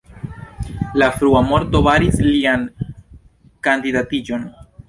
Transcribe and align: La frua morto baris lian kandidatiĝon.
La 1.01 1.09
frua 1.19 1.43
morto 1.51 1.83
baris 1.89 2.19
lian 2.31 2.65
kandidatiĝon. 3.69 4.53